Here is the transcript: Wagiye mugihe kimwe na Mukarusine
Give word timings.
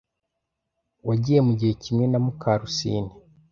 Wagiye 1.07 1.39
mugihe 1.47 1.73
kimwe 1.83 2.05
na 2.07 2.19
Mukarusine 2.25 3.11